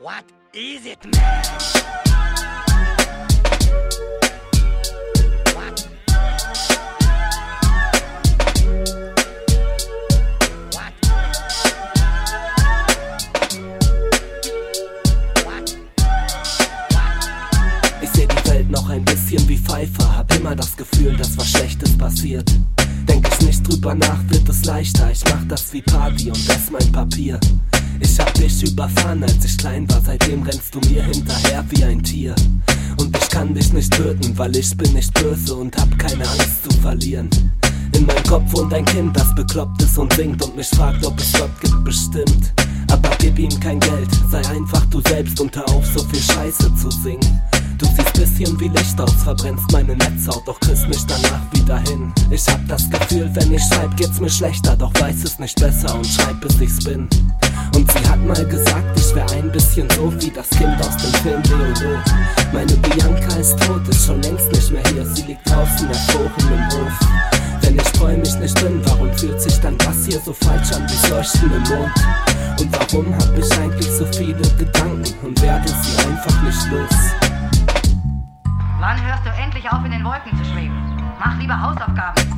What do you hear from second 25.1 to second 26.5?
Ich mach das wie Party und